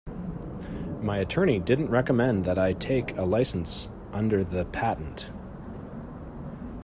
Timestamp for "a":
3.17-3.23